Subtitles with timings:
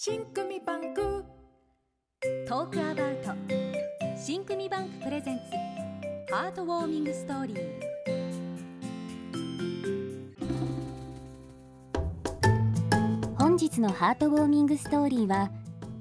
[0.00, 1.24] 新組バンク。
[2.46, 3.32] トークアバウト。
[4.16, 5.42] 新組バンクプレゼンツ。
[6.32, 7.58] ハートウォーミングストーリー。
[13.40, 15.50] 本日のハートウォーミングストーリーは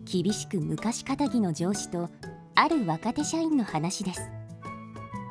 [0.05, 2.11] 厳しく昔かたぎの上司と
[2.53, 4.21] ある若手社員の話です。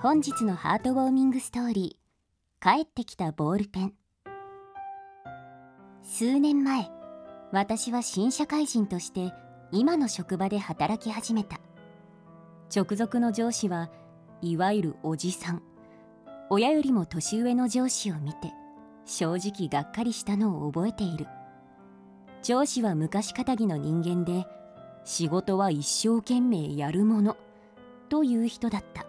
[0.02, 3.94] 本日のハートウォーミングストーリー帰ってきたボールペン。
[6.02, 6.95] 数年前
[7.56, 9.32] 私は新社会人として
[9.72, 11.58] 今の職場で働き始めた。
[12.74, 13.88] 直属の上司は
[14.42, 15.62] いわゆるおじさん。
[16.50, 18.52] 親よりも年上の上司を見て
[19.06, 21.28] 正直がっかりしたのを覚えている。
[22.42, 24.44] 上司は昔かたぎの人間で
[25.04, 27.38] 仕事は一生懸命やるもの
[28.10, 29.06] という人だった。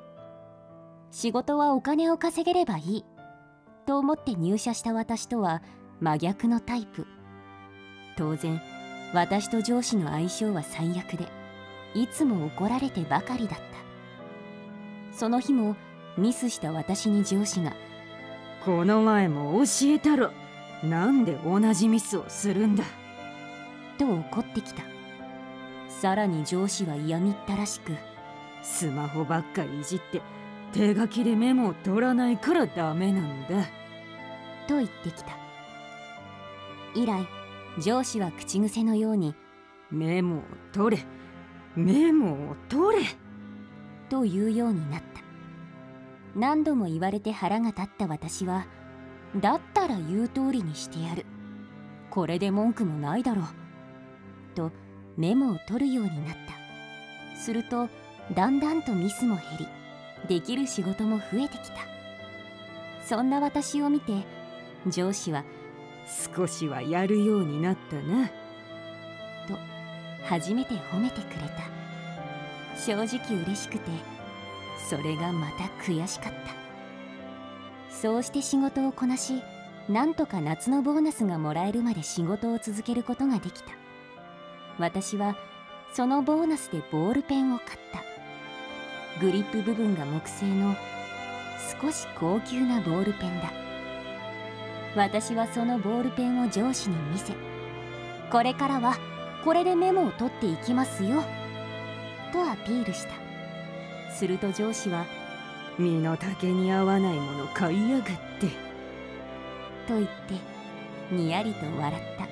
[1.12, 3.06] 仕事はお金を稼げればいい
[3.86, 5.62] と思って入社した私とは
[6.00, 7.08] 真逆のタイプ。
[8.18, 8.60] 当然
[9.14, 11.30] 私と上司の相性は最悪で
[11.94, 13.66] いつも怒られてばかりだった。
[15.16, 15.76] その日も
[16.18, 17.74] ミスした私に上司が
[18.66, 20.32] 「この前も教えたろ。
[20.84, 22.84] なんで同じミスをするんだ」
[23.98, 24.84] と怒ってきた。
[25.90, 27.94] さらに上司は嫌みったらしく
[28.62, 30.22] スマホばっかいじって
[30.74, 33.64] 手書きでメモを取らないからダメなんだ
[34.68, 35.32] と言ってきた。
[36.94, 37.26] 以来
[37.80, 39.36] 上司は口癖のように
[39.92, 40.42] メモを
[40.74, 41.04] 取れ。
[41.76, 43.06] メモを取れ。
[44.10, 45.22] というようになった。
[46.36, 48.66] 何度も言われて腹が立った私は
[49.36, 51.26] だったら言う通りにしてやる。
[52.10, 53.46] これで文句もないだろう。
[54.56, 54.72] と
[55.16, 56.36] メモを取るようになっ
[57.36, 57.40] た。
[57.40, 57.90] すると
[58.34, 59.68] だんだんとミスも減り
[60.28, 61.78] できる仕事も増えてきた。
[63.04, 64.26] そんな私を見て
[64.88, 65.44] 上司は
[66.36, 68.28] 少しはやるようになったな。
[69.48, 69.58] と
[70.26, 71.64] 初めて褒めてくれた。
[72.80, 73.92] 正直嬉しくて
[74.90, 76.58] それがまた悔しかった。
[77.94, 79.42] そうして仕事をこなし
[79.90, 83.72] なんとか夏のボーナスがもらえるまで仕事を続けることができた。
[84.78, 85.36] 私は
[85.94, 88.04] そのボーナスでボールペンを買った。
[89.20, 90.76] グリップ部分が木製の
[91.82, 93.67] 少し高級なボールペンだ。
[94.98, 97.34] 私はそのボールペンを上司に見せ
[98.32, 98.98] これからは
[99.46, 101.24] これでメモを取っていきますよ
[102.34, 103.14] とアピールした。
[104.14, 105.06] すると上司は
[105.78, 108.48] 身の丈に合わないもの買いやがって。
[109.88, 112.28] と言ってにやりと笑った。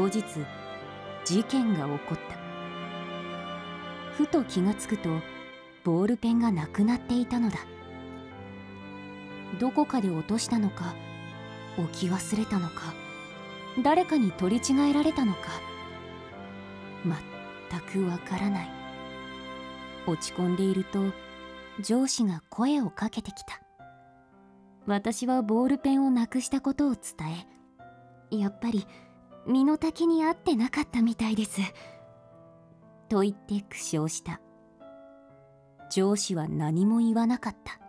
[0.00, 0.22] 後日
[1.24, 2.40] 事件が起こった。
[4.14, 5.10] ふと気がつくと
[5.82, 7.58] ボールペンがなくなっていたのだ
[9.58, 10.94] どこかで落としたのか
[11.76, 12.94] 置き忘れたのか
[13.82, 15.40] 誰かに取り違えられたのか
[17.04, 18.68] 全くわからない。
[20.06, 21.12] 落ち込んでいると
[21.80, 23.60] 上司が声をかけてきた。
[24.86, 27.46] 私はボールペンをなくしたことを伝
[28.30, 28.86] えやっぱり
[29.46, 31.60] 身の丈に合ってなかったみたいです。
[33.08, 34.40] と言って苦笑した。
[35.90, 37.80] 上司は何も言わなかった。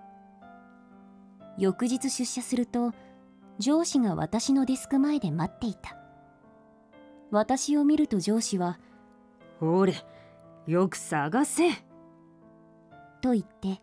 [1.57, 2.93] 翌日出社すると
[3.59, 5.97] 上司が私のデスク前で待っていた。
[7.31, 8.79] 私を見ると上司は
[9.59, 9.93] 「ほれ
[10.67, 11.71] よく探せ」
[13.21, 13.81] と言って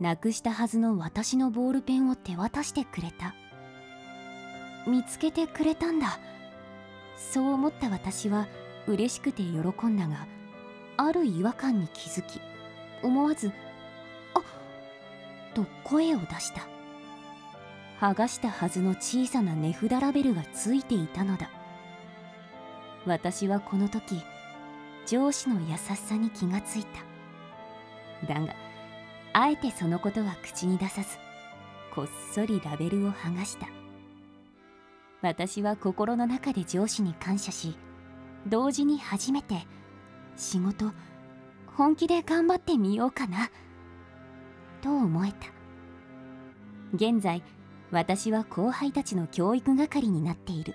[0.00, 3.34] なくしたはずの私のボールペンを手渡してくれた。
[4.86, 6.18] 見つけてくれたんだ。
[7.16, 8.48] そう思った私は
[8.86, 10.26] 嬉しくて喜んだが
[10.96, 12.40] ある違和感に気づき
[13.02, 13.52] 思わず
[14.34, 14.42] 「あっ!」
[15.54, 16.71] と声を出した
[18.02, 21.48] 剥がしたはずの小さな値札ラベルがついていたのだ。
[23.06, 24.20] 私はこの時
[25.06, 28.26] 上司の優しさに気がついた。
[28.26, 28.56] だが
[29.32, 31.10] あえてそのことは口に出さず
[31.94, 33.68] こっそりラベルを剥がした。
[35.20, 37.76] 私は心の中で上司に感謝し
[38.48, 39.64] 同時に初めて
[40.36, 40.90] 仕事
[41.76, 43.48] 本気で頑張ってみようかな
[44.80, 45.36] と思えた。
[46.94, 47.44] 現在
[47.92, 50.74] 私は後輩たちの教育係になっている。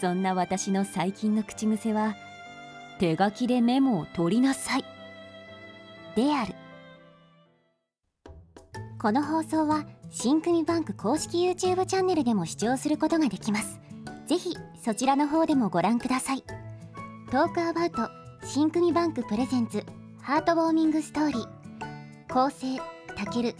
[0.00, 2.16] そんな私の最近の口癖は
[2.98, 4.84] 手書きでメモを取りなさい。
[6.16, 6.54] である。
[9.00, 13.80] この放送は新組バンク公式 YouTube チャンネルでも視聴することができます。
[14.26, 16.42] ぜひそちらの方でもご覧ください。
[17.30, 18.08] トークアバウト
[18.44, 19.84] 新組バンクプレゼンツ
[20.20, 21.48] ハートウォーミングストーリー。
[22.32, 22.76] 構成
[23.16, 23.54] たける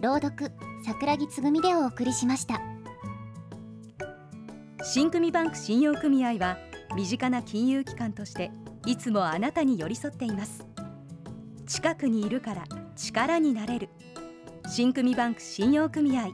[0.00, 0.50] 朗読
[0.86, 2.60] 桜木つぐみでお送りしました。
[4.84, 6.58] 新組バンク信用組合は
[6.94, 8.52] 身近な金融機関として
[8.86, 10.64] いつもあなたに寄り添っています。
[11.66, 13.88] 近くにいるから力になれる。
[14.68, 16.28] 新組バンク信用組合。